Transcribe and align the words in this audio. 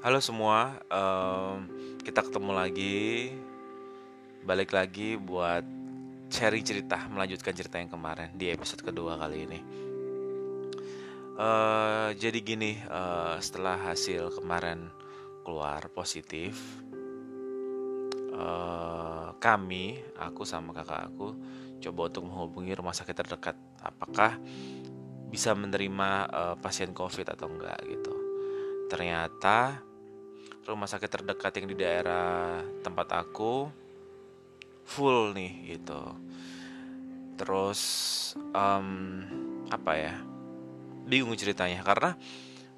Halo 0.00 0.16
semua, 0.24 0.80
em, 0.88 1.68
kita 2.00 2.24
ketemu 2.24 2.56
lagi, 2.56 3.36
balik 4.48 4.72
lagi 4.72 5.20
buat 5.20 5.60
sharing 6.32 6.64
cerita, 6.64 7.04
melanjutkan 7.12 7.52
cerita 7.52 7.76
yang 7.76 7.92
kemarin 7.92 8.32
di 8.32 8.48
episode 8.48 8.80
kedua 8.80 9.20
kali 9.20 9.44
ini. 9.44 9.60
Eh, 11.36 12.08
jadi 12.16 12.38
gini, 12.40 12.80
eh, 12.80 13.36
setelah 13.44 13.76
hasil 13.92 14.40
kemarin 14.40 14.88
keluar 15.44 15.84
positif, 15.92 16.56
eh, 18.32 19.28
kami, 19.36 20.00
aku 20.16 20.48
sama 20.48 20.72
kakak 20.72 21.12
aku, 21.12 21.36
coba 21.84 22.00
untuk 22.08 22.24
menghubungi 22.24 22.72
rumah 22.72 22.96
sakit 22.96 23.12
terdekat. 23.20 23.56
Apakah 23.84 24.40
bisa 25.28 25.52
menerima 25.52 26.08
eh, 26.32 26.56
pasien 26.56 26.96
COVID 26.96 27.36
atau 27.36 27.52
enggak 27.52 27.84
gitu. 27.84 28.16
Ternyata 28.88 29.89
rumah 30.70 30.86
sakit 30.86 31.10
terdekat 31.10 31.52
yang 31.58 31.66
di 31.66 31.76
daerah 31.76 32.62
tempat 32.86 33.26
aku 33.26 33.66
full 34.86 35.34
nih 35.34 35.74
gitu. 35.74 36.02
Terus 37.34 37.80
em, 38.54 38.88
apa 39.66 39.92
ya? 39.98 40.14
Bingung 41.10 41.34
ceritanya 41.34 41.82
karena 41.82 42.14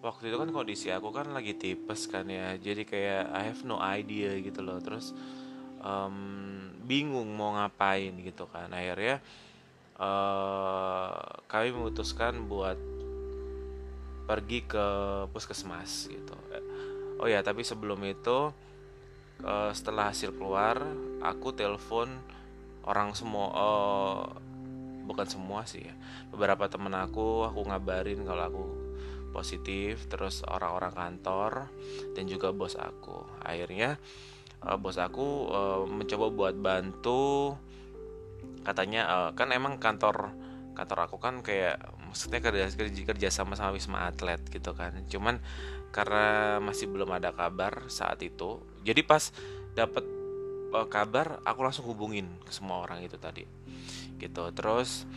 waktu 0.00 0.32
itu 0.32 0.36
kan 0.40 0.48
kondisi 0.48 0.88
aku 0.88 1.12
kan 1.12 1.36
lagi 1.36 1.52
tipes 1.52 2.08
kan 2.08 2.24
ya. 2.32 2.56
Jadi 2.56 2.88
kayak 2.88 3.28
I 3.28 3.42
have 3.52 3.62
no 3.68 3.76
idea 3.76 4.32
gitu 4.40 4.64
loh. 4.64 4.80
Terus 4.80 5.12
em, 5.84 6.16
bingung 6.88 7.28
mau 7.36 7.52
ngapain 7.60 8.16
gitu 8.24 8.48
kan. 8.48 8.72
Akhirnya 8.72 9.20
eh 10.00 11.10
kami 11.46 11.68
memutuskan 11.76 12.48
buat 12.48 12.80
pergi 14.24 14.64
ke 14.64 14.86
puskesmas 15.28 16.08
gitu. 16.08 16.32
Oh 17.20 17.28
ya, 17.28 17.44
tapi 17.44 17.64
sebelum 17.66 18.00
itu 18.06 18.52
eh, 19.44 19.70
setelah 19.74 20.12
hasil 20.14 20.36
keluar, 20.36 20.80
aku 21.20 21.52
telepon 21.52 22.08
orang 22.86 23.12
semua 23.12 23.46
eh, 23.52 24.20
bukan 25.04 25.26
semua 25.26 25.66
sih 25.66 25.82
ya. 25.82 25.94
Beberapa 26.30 26.70
temen 26.70 26.94
aku 26.94 27.46
aku 27.46 27.60
ngabarin 27.68 28.22
kalau 28.24 28.44
aku 28.48 28.64
positif, 29.32 30.06
terus 30.12 30.44
orang-orang 30.44 30.92
kantor 30.92 31.52
dan 32.12 32.24
juga 32.28 32.52
bos 32.52 32.76
aku. 32.76 33.24
Akhirnya 33.42 33.98
eh, 34.66 34.76
bos 34.78 34.96
aku 34.98 35.50
eh, 35.50 35.82
mencoba 35.88 36.26
buat 36.30 36.54
bantu 36.56 37.56
katanya 38.62 39.02
eh, 39.10 39.30
kan 39.34 39.50
emang 39.50 39.78
kantor 39.82 40.30
kantor 40.72 40.98
aku 41.10 41.16
kan 41.20 41.44
kayak 41.44 41.76
maksudnya 42.12 42.44
kerja 42.44 42.68
kerja, 42.68 43.02
kerja 43.08 43.28
sama 43.32 43.56
sama 43.56 43.72
wisma 43.72 44.04
atlet 44.04 44.44
gitu 44.52 44.76
kan. 44.76 44.92
Cuman 45.08 45.40
karena 45.96 46.60
masih 46.60 46.92
belum 46.92 47.08
ada 47.08 47.32
kabar 47.32 47.88
saat 47.88 48.20
itu 48.20 48.60
jadi 48.84 49.00
pas 49.00 49.32
dapat 49.72 50.04
eh, 50.76 50.86
kabar 50.92 51.40
aku 51.48 51.60
langsung 51.64 51.88
hubungin 51.88 52.28
ke 52.44 52.52
semua 52.52 52.84
orang 52.84 53.00
itu 53.00 53.16
tadi. 53.16 53.48
Gitu. 54.20 54.44
Terus 54.52 55.08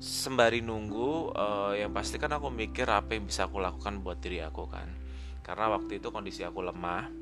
sembari 0.00 0.64
nunggu 0.64 1.36
eh, 1.36 1.84
yang 1.84 1.92
pasti 1.92 2.16
kan 2.16 2.32
aku 2.32 2.48
mikir 2.48 2.88
apa 2.88 3.12
yang 3.12 3.28
bisa 3.28 3.44
aku 3.44 3.60
lakukan 3.60 4.00
buat 4.00 4.16
diri 4.16 4.40
aku 4.40 4.64
kan. 4.72 4.88
Karena 5.44 5.76
waktu 5.76 6.00
itu 6.00 6.08
kondisi 6.08 6.48
aku 6.48 6.64
lemah 6.64 7.12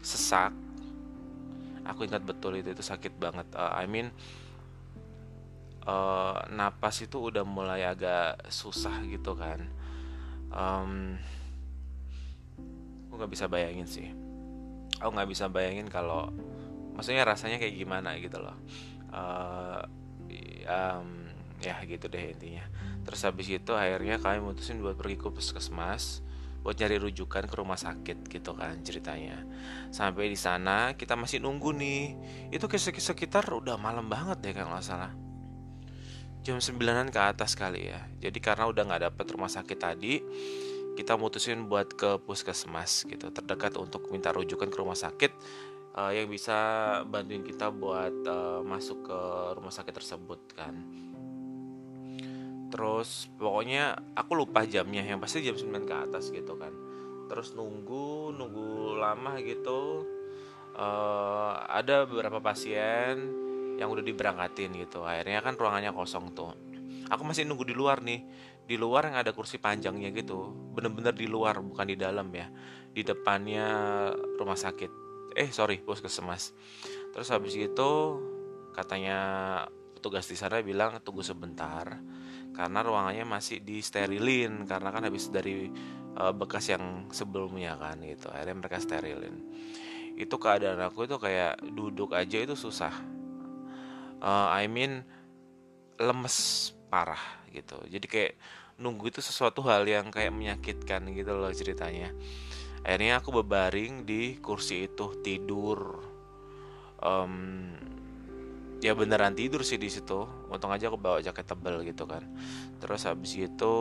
sesak. 0.00 0.56
Aku 1.84 2.08
ingat 2.08 2.24
betul 2.24 2.56
itu 2.56 2.72
itu 2.72 2.80
sakit 2.80 3.12
banget. 3.20 3.44
Eh, 3.52 3.72
I 3.76 3.84
mean 3.84 4.08
eh, 5.86 6.36
napas 6.50 6.96
itu 7.06 7.30
udah 7.30 7.44
mulai 7.46 7.86
agak 7.86 8.50
susah 8.50 9.06
gitu 9.06 9.38
kan. 9.38 9.62
Em, 10.50 10.90
aku 13.06 13.12
nggak 13.18 13.32
bisa 13.32 13.46
bayangin 13.46 13.88
sih. 13.88 14.08
Aku 14.98 15.10
nggak 15.14 15.30
bisa 15.30 15.46
bayangin 15.46 15.86
kalau 15.86 16.32
maksudnya 16.96 17.22
rasanya 17.22 17.62
kayak 17.62 17.76
gimana 17.78 18.18
gitu 18.18 18.42
loh. 18.42 18.56
Eh, 19.14 19.82
em, 20.66 21.06
ya 21.62 21.78
gitu 21.86 22.10
deh 22.10 22.34
intinya. 22.34 22.66
Terus 23.06 23.22
habis 23.22 23.46
itu 23.46 23.72
akhirnya 23.72 24.18
kami 24.18 24.42
mutusin 24.42 24.82
buat 24.82 24.98
pergi 24.98 25.16
ke 25.22 25.30
puskesmas 25.30 26.26
buat 26.66 26.74
nyari 26.82 26.98
rujukan 26.98 27.46
ke 27.46 27.54
rumah 27.54 27.78
sakit 27.78 28.26
gitu 28.26 28.50
kan 28.58 28.82
ceritanya. 28.82 29.46
Sampai 29.94 30.26
di 30.26 30.34
sana 30.34 30.98
kita 30.98 31.14
masih 31.14 31.38
nunggu 31.38 31.70
nih. 31.70 32.18
Itu 32.50 32.66
kayak 32.66 32.90
sekitar 32.90 33.46
udah 33.54 33.78
malam 33.78 34.10
banget 34.10 34.42
deh 34.42 34.50
kalau 34.50 34.74
nggak 34.74 34.82
salah 34.82 35.25
jam 36.46 36.62
sembilanan 36.62 37.10
ke 37.10 37.18
atas 37.18 37.58
kali 37.58 37.90
ya. 37.90 38.06
Jadi 38.22 38.38
karena 38.38 38.70
udah 38.70 38.86
nggak 38.86 39.02
dapet 39.10 39.26
rumah 39.34 39.50
sakit 39.50 39.78
tadi 39.82 40.22
kita 40.94 41.18
mutusin 41.18 41.66
buat 41.66 41.90
ke 41.92 42.22
puskesmas 42.22 43.04
gitu 43.04 43.28
terdekat 43.34 43.74
untuk 43.76 44.08
minta 44.14 44.30
rujukan 44.30 44.70
ke 44.70 44.78
rumah 44.78 44.96
sakit 44.96 45.34
eh, 45.98 46.12
yang 46.22 46.30
bisa 46.30 46.56
bantuin 47.02 47.42
kita 47.42 47.74
buat 47.74 48.14
eh, 48.22 48.60
masuk 48.62 49.10
ke 49.10 49.20
rumah 49.58 49.74
sakit 49.74 49.90
tersebut 49.90 50.40
kan. 50.54 50.74
Terus 52.70 53.26
pokoknya 53.34 53.98
aku 54.14 54.38
lupa 54.38 54.62
jamnya 54.62 55.02
yang 55.02 55.18
pasti 55.18 55.42
jam 55.42 55.58
9 55.58 55.82
ke 55.82 55.94
atas 55.98 56.30
gitu 56.30 56.54
kan. 56.54 56.70
Terus 57.26 57.58
nunggu 57.58 58.30
nunggu 58.38 58.94
lama 59.02 59.34
gitu 59.42 60.06
eh 60.76 61.54
ada 61.72 62.06
beberapa 62.06 62.38
pasien 62.38 63.45
yang 63.76 63.92
udah 63.92 64.04
diberangkatin 64.04 64.72
gitu. 64.80 65.04
Akhirnya 65.04 65.44
kan 65.44 65.54
ruangannya 65.54 65.92
kosong 65.92 66.32
tuh. 66.32 66.52
Aku 67.12 67.22
masih 67.22 67.46
nunggu 67.46 67.68
di 67.68 67.76
luar 67.76 68.00
nih. 68.02 68.24
Di 68.66 68.74
luar 68.74 69.12
yang 69.12 69.22
ada 69.22 69.30
kursi 69.30 69.60
panjangnya 69.62 70.10
gitu. 70.10 70.50
Bener-bener 70.74 71.14
di 71.14 71.28
luar 71.30 71.60
bukan 71.62 71.86
di 71.86 71.94
dalam 71.94 72.32
ya. 72.34 72.50
Di 72.90 73.04
depannya 73.04 73.68
rumah 74.40 74.58
sakit. 74.58 74.90
Eh 75.36 75.52
sorry 75.52 75.84
puskesmas. 75.84 76.56
Terus 77.12 77.28
habis 77.30 77.54
itu 77.54 77.90
katanya 78.72 79.18
petugas 79.94 80.28
di 80.28 80.36
sana 80.36 80.60
bilang 80.60 81.00
tunggu 81.00 81.24
sebentar 81.24 81.96
karena 82.52 82.80
ruangannya 82.84 83.24
masih 83.24 83.60
disterilin 83.64 84.64
karena 84.64 84.92
kan 84.92 85.04
habis 85.04 85.28
dari 85.28 85.68
eh, 86.16 86.32
bekas 86.32 86.72
yang 86.72 87.12
sebelumnya 87.12 87.76
kan 87.76 88.00
gitu. 88.00 88.32
Akhirnya 88.32 88.56
mereka 88.56 88.80
sterilin. 88.80 89.36
Itu 90.16 90.40
keadaan 90.40 90.80
aku 90.80 91.04
itu 91.04 91.20
kayak 91.20 91.60
duduk 91.76 92.16
aja 92.16 92.40
itu 92.40 92.56
susah 92.56 93.15
Eh, 94.22 94.48
I 94.62 94.64
mean 94.70 95.04
lemes 96.00 96.72
parah 96.88 97.20
gitu. 97.52 97.76
Jadi 97.88 98.06
kayak 98.06 98.32
nunggu 98.76 99.08
itu 99.08 99.20
sesuatu 99.24 99.64
hal 99.64 99.88
yang 99.88 100.12
kayak 100.12 100.32
menyakitkan 100.32 101.08
gitu 101.12 101.32
loh 101.32 101.52
ceritanya. 101.52 102.12
Akhirnya 102.86 103.18
aku 103.18 103.42
berbaring 103.42 104.06
di 104.06 104.38
kursi 104.38 104.86
itu 104.86 105.18
tidur. 105.24 106.04
Em, 107.02 107.34
ya 108.78 108.92
beneran 108.92 109.34
tidur 109.34 109.64
sih 109.66 109.80
di 109.80 109.90
situ. 109.90 110.28
Untung 110.52 110.70
aja 110.70 110.86
aku 110.92 111.00
bawa 111.00 111.18
jaket 111.24 111.48
tebal 111.48 111.82
gitu 111.82 112.06
kan. 112.06 112.22
Terus 112.78 113.08
habis 113.08 113.34
itu 113.34 113.76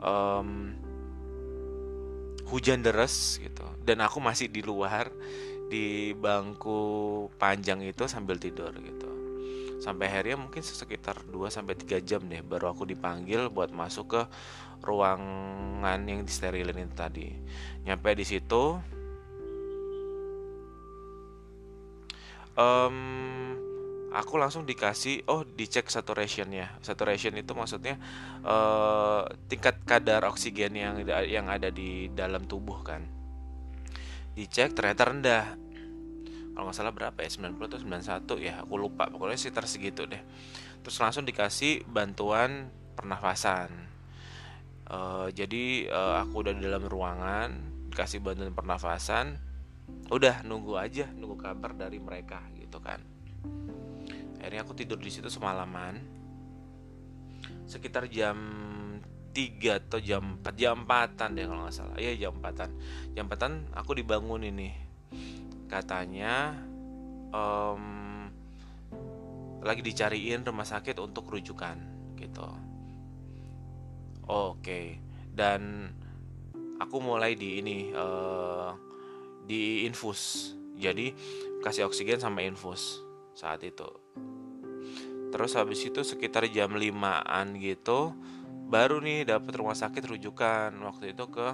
em, 0.00 0.74
hujan 2.48 2.80
deras 2.80 3.38
gitu. 3.38 3.64
Dan 3.84 4.00
aku 4.02 4.18
masih 4.18 4.48
di 4.48 4.64
luar 4.64 5.12
di 5.68 6.16
bangku 6.16 6.80
panjang 7.36 7.84
itu 7.84 8.08
sambil 8.08 8.40
tidur 8.40 8.72
gitu. 8.76 9.08
Sampai 9.78 10.10
akhirnya 10.10 10.42
mungkin 10.42 10.60
sekitar 10.64 11.22
2 11.30 11.54
sampai 11.54 11.78
3 11.78 12.02
jam 12.02 12.20
deh 12.26 12.42
baru 12.42 12.74
aku 12.74 12.82
dipanggil 12.82 13.46
buat 13.46 13.70
masuk 13.70 14.06
ke 14.10 14.22
ruangan 14.82 16.00
yang 16.02 16.26
disterilin 16.26 16.88
itu 16.88 16.94
tadi. 16.98 17.28
Nyampe 17.86 18.10
di 18.18 18.26
situ 18.26 18.80
em, 22.58 22.96
aku 24.12 24.34
langsung 24.40 24.66
dikasih 24.66 25.28
oh 25.30 25.46
dicek 25.46 25.86
saturationnya 25.86 26.82
saturation 26.82 27.36
itu 27.38 27.52
maksudnya 27.54 27.96
eh, 28.42 29.22
tingkat 29.46 29.84
kadar 29.86 30.26
oksigen 30.26 30.74
yang 30.74 30.94
yang 31.28 31.46
ada 31.46 31.70
di 31.70 32.10
dalam 32.12 32.44
tubuh 32.50 32.82
kan. 32.82 33.06
Dicek 34.34 34.74
ternyata 34.74 35.02
rendah 35.10 35.44
kalau 36.58 36.74
nggak 36.74 36.78
salah 36.82 36.90
berapa 36.90 37.14
ya 37.22 37.30
90 37.30 37.70
atau 37.70 37.78
91 37.78 38.42
ya 38.42 38.54
aku 38.66 38.74
lupa. 38.82 39.06
Pokoknya 39.06 39.38
sekitar 39.38 39.70
segitu 39.70 40.10
deh. 40.10 40.18
Terus 40.82 40.98
langsung 40.98 41.22
dikasih 41.22 41.86
bantuan 41.86 42.74
pernafasan. 42.98 43.70
Eh, 44.90 45.26
jadi 45.38 45.86
eh, 45.86 46.14
aku 46.18 46.42
udah 46.42 46.58
di 46.58 46.66
dalam 46.66 46.82
ruangan 46.82 47.54
dikasih 47.94 48.18
bantuan 48.18 48.50
pernafasan 48.50 49.38
udah 50.10 50.42
nunggu 50.42 50.74
aja 50.74 51.06
nunggu 51.14 51.38
kabar 51.38 51.78
dari 51.78 52.02
mereka 52.02 52.42
gitu 52.58 52.82
kan. 52.82 53.06
Akhirnya 54.42 54.66
aku 54.66 54.74
tidur 54.74 54.98
di 54.98 55.14
situ 55.14 55.30
semalaman. 55.30 56.02
Sekitar 57.70 58.10
jam 58.10 58.34
3 59.30 59.78
atau 59.78 60.02
jam 60.02 60.42
4 60.42 60.58
jam 60.58 60.82
4 60.82 61.38
deh 61.38 61.46
kalau 61.46 61.70
nggak 61.70 61.76
salah. 61.78 61.94
Iya 62.02 62.26
jam 62.26 62.42
4 62.42 63.14
jam 63.14 63.30
4 63.30 63.78
aku 63.78 63.94
dibangun 63.94 64.42
ini 64.42 64.87
katanya 65.68 66.56
em, 67.30 67.84
lagi 69.60 69.84
dicariin 69.84 70.42
rumah 70.42 70.66
sakit 70.66 70.96
untuk 70.98 71.28
rujukan 71.28 71.76
gitu. 72.16 72.48
Oke 74.28 75.08
dan 75.38 75.94
aku 76.82 76.98
mulai 76.98 77.38
di 77.38 77.62
ini 77.62 77.94
uh, 77.94 78.74
di 79.46 79.86
infus. 79.86 80.52
Jadi 80.78 81.14
kasih 81.62 81.86
oksigen 81.86 82.18
sama 82.18 82.42
infus 82.42 83.02
saat 83.38 83.62
itu. 83.62 83.86
Terus 85.28 85.52
habis 85.54 85.84
itu 85.84 86.02
sekitar 86.02 86.48
jam 86.50 86.72
5an 86.74 87.54
gitu 87.60 88.16
baru 88.68 89.00
nih 89.00 89.26
dapat 89.26 89.52
rumah 89.58 89.78
sakit 89.78 90.02
rujukan. 90.06 90.70
Waktu 90.74 91.14
itu 91.14 91.24
ke 91.30 91.48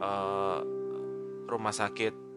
uh, 0.00 0.60
rumah 1.48 1.74
sakit 1.74 2.27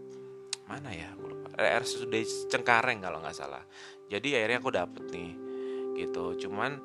mana 0.65 0.89
ya? 0.91 1.13
Aku 1.15 1.31
lupa. 1.31 1.49
RSUD 1.57 2.13
Cengkareng 2.49 2.99
kalau 3.03 3.21
nggak 3.21 3.37
salah. 3.37 3.63
Jadi 4.11 4.35
akhirnya 4.35 4.59
aku 4.59 4.71
dapet 4.73 5.03
nih 5.13 5.31
gitu. 5.99 6.35
Cuman 6.47 6.81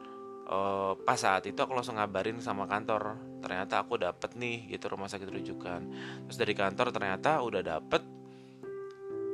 uh, 0.47 0.95
pas 1.01 1.19
saat 1.19 1.45
itu 1.49 1.59
aku 1.59 1.73
langsung 1.75 1.97
ngabarin 1.99 2.39
sama 2.45 2.69
kantor. 2.69 3.17
Ternyata 3.41 3.83
aku 3.83 3.99
dapet 3.99 4.35
nih 4.37 4.71
gitu 4.75 4.93
rumah 4.93 5.11
sakit 5.11 5.29
rujukan. 5.29 5.81
Terus 6.29 6.39
dari 6.39 6.55
kantor 6.55 6.93
ternyata 6.93 7.41
udah 7.43 7.63
dapet 7.63 8.03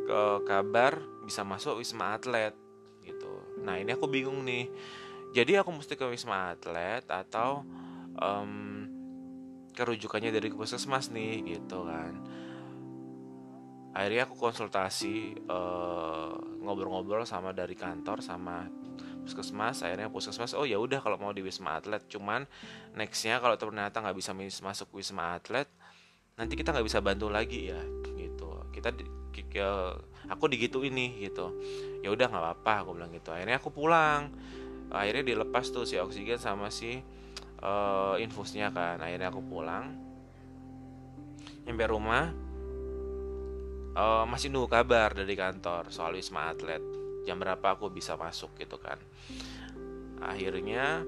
ke 0.03 0.23
kabar 0.45 0.99
bisa 1.25 1.47
masuk 1.47 1.79
wisma 1.79 2.19
atlet 2.19 2.53
gitu. 3.03 3.63
Nah 3.63 3.79
ini 3.79 3.95
aku 3.95 4.07
bingung 4.11 4.43
nih. 4.45 4.69
Jadi 5.33 5.57
aku 5.57 5.73
mesti 5.73 5.97
ke 5.97 6.05
wisma 6.13 6.53
atlet 6.53 7.07
atau 7.09 7.65
um, 8.21 8.85
kerujukannya 9.73 10.29
dari 10.29 10.53
puskesmas 10.53 11.09
nih 11.09 11.57
gitu 11.57 11.89
kan 11.89 12.13
akhirnya 13.93 14.25
aku 14.25 14.35
konsultasi 14.41 15.37
eh, 15.37 16.33
ngobrol-ngobrol 16.65 17.29
sama 17.29 17.53
dari 17.53 17.77
kantor 17.77 18.25
sama 18.25 18.69
puskesmas. 19.23 19.87
Akhirnya 19.87 20.11
puskesmas 20.11 20.53
oh 20.59 20.67
ya 20.67 20.77
udah 20.83 20.99
kalau 20.99 21.17
mau 21.17 21.31
di 21.31 21.41
wisma 21.41 21.79
atlet. 21.79 22.03
Cuman 22.11 22.45
nextnya 22.99 23.39
kalau 23.39 23.55
ternyata 23.55 24.03
nggak 24.03 24.17
bisa 24.19 24.33
masuk 24.37 24.91
wisma 24.97 25.39
atlet 25.39 25.71
nanti 26.33 26.57
kita 26.57 26.73
nggak 26.73 26.87
bisa 26.89 26.99
bantu 27.05 27.29
lagi 27.29 27.71
ya 27.71 27.81
gitu. 28.19 28.49
Kita 28.73 28.89
di, 28.91 29.05
aku 30.29 30.45
digitu 30.51 30.83
ini 30.83 31.23
gitu. 31.23 31.55
Ya 32.03 32.11
udah 32.11 32.27
nggak 32.29 32.43
apa-apa 32.43 32.75
aku 32.83 32.91
bilang 32.99 33.13
gitu. 33.15 33.31
Akhirnya 33.31 33.63
aku 33.63 33.71
pulang. 33.71 34.33
Akhirnya 34.93 35.25
dilepas 35.25 35.73
tuh 35.73 35.89
si 35.89 35.97
oksigen 35.97 36.37
sama 36.37 36.69
si 36.69 37.01
uh, 37.63 38.17
infusnya 38.19 38.75
kan. 38.75 39.01
Akhirnya 39.01 39.33
aku 39.33 39.41
pulang 39.41 39.93
nyampe 41.63 41.87
rumah 41.87 42.35
uh, 43.97 44.25
masih 44.29 44.49
nunggu 44.49 44.69
kabar 44.69 45.13
dari 45.13 45.35
kantor 45.37 45.93
soal 45.93 46.17
wisma 46.17 46.53
atlet. 46.53 46.81
Jam 47.23 47.39
berapa 47.39 47.79
aku 47.79 47.93
bisa 47.93 48.19
masuk 48.19 48.51
gitu 48.59 48.77
kan. 48.81 48.99
Akhirnya 50.19 51.07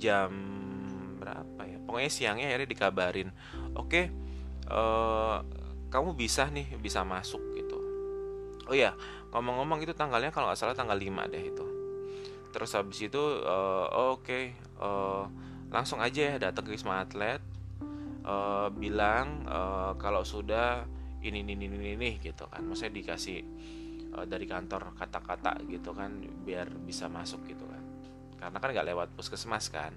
jam 0.00 0.30
berapa 1.20 1.60
ya? 1.68 1.78
Pokoknya 1.84 2.10
siangnya 2.10 2.46
akhirnya 2.52 2.68
dikabarin 2.68 3.28
oke 3.76 3.88
okay, 3.88 4.04
uh, 4.68 5.40
eh, 5.40 5.68
kamu 5.92 6.16
bisa 6.16 6.48
nih 6.48 6.76
bisa 6.80 7.04
masuk 7.04 7.40
gitu. 7.56 7.78
Oh 8.68 8.76
ya 8.76 8.96
ngomong-ngomong 9.36 9.84
itu 9.84 9.92
tanggalnya 9.92 10.32
kalau 10.32 10.48
nggak 10.48 10.60
salah 10.60 10.76
tanggal 10.76 10.96
5 10.96 11.32
deh 11.32 11.44
itu. 11.44 11.66
Terus 12.54 12.70
habis 12.72 12.98
itu 13.02 13.22
uh, 13.44 13.86
oh, 13.90 14.16
oke 14.16 14.24
okay, 14.24 14.54
uh, 14.80 15.26
langsung 15.74 15.98
aja 15.98 16.34
ya 16.34 16.36
datang 16.38 16.64
ke 16.64 16.72
wisma 16.72 17.02
atlet 17.02 17.42
uh, 18.24 18.68
bilang 18.72 19.44
uh, 19.46 19.92
kalau 20.00 20.24
sudah 20.24 20.88
ini 21.24 21.40
ini 21.44 21.56
ini 21.56 21.96
ini 21.96 22.10
gitu 22.20 22.48
kan. 22.48 22.64
Maksudnya 22.64 22.92
dikasih 22.96 23.38
uh, 24.16 24.26
dari 24.28 24.48
kantor 24.48 24.96
kata-kata 24.96 25.60
gitu 25.68 25.92
kan 25.92 26.20
biar 26.44 26.72
bisa 26.84 27.06
masuk 27.08 27.44
gitu 27.48 27.64
kan. 27.68 27.82
Karena 28.40 28.58
kan 28.60 28.68
nggak 28.72 28.88
lewat 28.92 29.08
puskesmas 29.16 29.68
kan. 29.72 29.92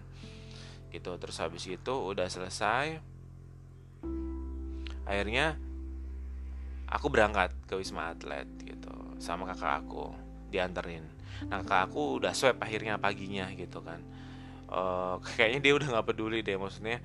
Gitu 0.91 1.11
terus 1.19 1.39
habis 1.39 1.67
itu 1.67 1.93
udah 1.93 2.27
selesai 2.31 3.17
akhirnya 5.07 5.55
aku 6.91 7.07
berangkat 7.07 7.55
ke 7.63 7.79
wisma 7.79 8.11
atlet 8.11 8.47
gitu 8.63 8.91
sama 9.23 9.47
kakak 9.47 9.83
aku 9.83 10.11
dianterin. 10.51 11.03
Nah 11.47 11.63
kakak 11.63 11.91
aku 11.91 12.19
udah 12.19 12.35
swab 12.35 12.59
akhirnya 12.59 12.99
paginya 12.99 13.47
gitu 13.55 13.79
kan. 13.83 14.03
Uh, 14.67 15.19
kayaknya 15.35 15.59
dia 15.63 15.73
udah 15.79 15.87
nggak 15.95 16.07
peduli 16.11 16.43
deh 16.43 16.59
maksudnya 16.59 16.99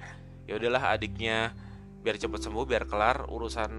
ya 0.46 0.58
udahlah 0.58 0.94
adiknya 0.94 1.54
biar 2.02 2.18
cepet 2.18 2.40
sembuh 2.42 2.66
biar 2.66 2.84
kelar 2.90 3.30
urusan 3.30 3.72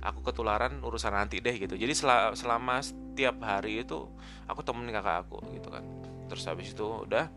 aku 0.00 0.24
ketularan 0.24 0.80
urusan 0.80 1.12
nanti 1.12 1.44
deh 1.44 1.52
gitu. 1.60 1.76
Jadi 1.76 1.92
sel 1.92 2.32
selama 2.32 2.80
setiap 2.80 3.36
hari 3.44 3.84
itu 3.84 4.08
aku 4.48 4.64
temenin 4.64 4.96
kakak 4.96 5.28
aku 5.28 5.44
gitu 5.52 5.68
kan. 5.68 5.84
Terus 6.32 6.44
habis 6.48 6.72
itu 6.72 6.84
udah 6.84 7.28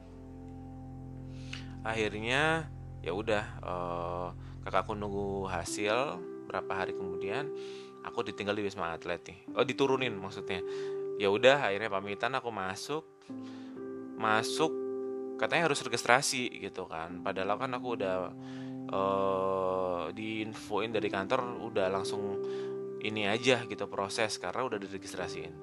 akhirnya 1.83 2.71
ya 3.04 3.12
udah 3.12 3.44
uh, 3.60 4.27
kakakku 4.63 4.95
nunggu 4.95 5.51
hasil 5.51 6.24
berapa 6.48 6.71
hari 6.71 6.95
kemudian 6.95 7.51
aku 8.07 8.24
ditinggal 8.24 8.56
di 8.56 8.63
wisma 8.63 8.95
atlet 8.95 9.19
nih. 9.27 9.39
Oh 9.60 9.68
diturunin 9.68 10.15
maksudnya. 10.15 10.63
Ya 11.19 11.27
udah 11.27 11.68
akhirnya 11.68 11.92
pamitan 11.92 12.31
aku 12.39 12.48
masuk 12.48 13.04
masuk 14.15 14.71
katanya 15.43 15.67
harus 15.67 15.83
registrasi 15.83 16.47
gitu 16.63 16.87
kan. 16.87 17.19
Padahal 17.19 17.59
kan 17.59 17.71
aku 17.75 17.99
udah 17.99 18.17
uh, 18.87 20.03
diinfoin 20.15 20.95
dari 20.95 21.11
kantor 21.11 21.59
udah 21.67 21.91
langsung 21.91 22.39
ini 23.03 23.27
aja 23.27 23.67
gitu 23.67 23.91
proses 23.91 24.39
karena 24.39 24.63
udah 24.63 24.79
diregistrasiin. 24.79 25.53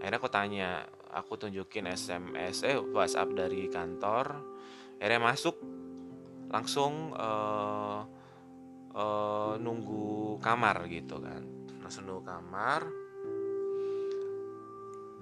Akhirnya 0.00 0.18
aku 0.18 0.30
tanya 0.32 0.88
aku 1.12 1.36
tunjukin 1.36 1.92
SMS 1.92 2.64
eh 2.64 2.80
WhatsApp 2.80 3.36
dari 3.36 3.68
kantor. 3.68 4.40
Akhirnya 4.96 5.20
masuk 5.20 5.56
langsung 6.48 7.12
uh, 7.12 8.00
uh, 8.96 9.54
nunggu 9.60 10.40
kamar 10.40 10.88
gitu 10.88 11.20
kan. 11.20 11.44
Langsung 11.84 12.08
nunggu 12.08 12.24
kamar 12.24 13.01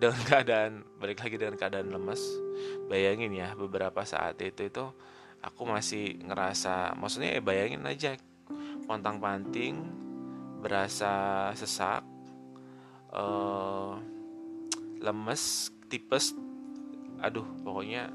dengan 0.01 0.21
keadaan 0.33 0.73
balik 0.97 1.21
lagi 1.21 1.37
dengan 1.37 1.57
keadaan 1.61 1.93
lemes. 1.93 2.25
Bayangin 2.89 3.37
ya 3.37 3.53
beberapa 3.53 4.01
saat 4.09 4.41
itu 4.41 4.67
itu 4.67 4.85
aku 5.45 5.63
masih 5.69 6.17
ngerasa 6.25 6.97
maksudnya 6.97 7.37
ya 7.37 7.43
bayangin 7.45 7.85
aja 7.85 8.17
pontang 8.89 9.21
panting 9.21 9.81
berasa 10.61 11.49
sesak 11.53 12.03
uh, 13.13 14.01
lemes 15.05 15.69
tipes. 15.93 16.33
Aduh 17.21 17.45
pokoknya 17.61 18.09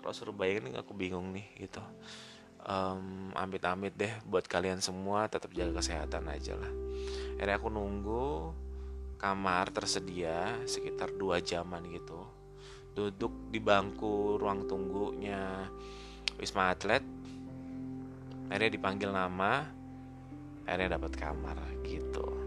kalau 0.00 0.14
suruh 0.16 0.32
bayangin 0.32 0.72
aku 0.80 0.96
bingung 0.96 1.36
nih 1.36 1.46
gitu. 1.68 1.84
Um, 2.68 3.32
amit-amit 3.32 3.96
deh 3.96 4.12
buat 4.28 4.44
kalian 4.44 4.82
semua 4.82 5.30
tetap 5.30 5.54
jaga 5.56 5.78
kesehatan 5.80 6.26
aja 6.28 6.52
lah. 6.58 6.72
Akhirnya 7.38 7.56
aku 7.56 7.68
nunggu 7.72 8.52
kamar 9.18 9.74
tersedia 9.74 10.62
sekitar 10.64 11.10
dua 11.18 11.42
jaman 11.42 11.82
gitu. 11.90 12.22
Duduk 12.94 13.50
di 13.50 13.58
bangku 13.58 14.38
ruang 14.38 14.64
tunggunya 14.70 15.66
Wisma 16.38 16.70
Atlet. 16.70 17.02
Akhirnya 18.48 18.70
dipanggil 18.72 19.10
nama 19.12 19.66
akhirnya 20.64 20.96
dapat 20.96 21.12
kamar 21.16 21.56
gitu 21.84 22.37